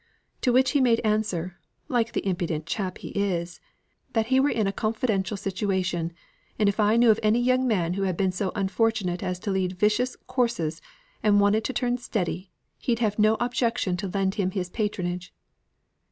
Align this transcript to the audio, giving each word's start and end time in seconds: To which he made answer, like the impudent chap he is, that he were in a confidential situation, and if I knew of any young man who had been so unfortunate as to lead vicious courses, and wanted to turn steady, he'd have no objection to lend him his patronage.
To 0.41 0.51
which 0.51 0.71
he 0.71 0.81
made 0.81 0.99
answer, 1.01 1.59
like 1.87 2.13
the 2.13 2.27
impudent 2.27 2.65
chap 2.65 2.97
he 2.97 3.09
is, 3.09 3.61
that 4.13 4.25
he 4.33 4.39
were 4.39 4.49
in 4.49 4.65
a 4.65 4.71
confidential 4.73 5.37
situation, 5.37 6.11
and 6.57 6.67
if 6.67 6.79
I 6.79 6.97
knew 6.97 7.11
of 7.11 7.19
any 7.21 7.39
young 7.39 7.67
man 7.67 7.93
who 7.93 8.01
had 8.01 8.17
been 8.17 8.31
so 8.31 8.51
unfortunate 8.55 9.21
as 9.21 9.37
to 9.41 9.51
lead 9.51 9.73
vicious 9.77 10.15
courses, 10.25 10.81
and 11.21 11.39
wanted 11.39 11.63
to 11.65 11.73
turn 11.73 11.99
steady, 11.99 12.49
he'd 12.79 12.97
have 12.97 13.19
no 13.19 13.37
objection 13.39 13.95
to 13.97 14.07
lend 14.07 14.33
him 14.41 14.49
his 14.49 14.71
patronage. 14.71 15.35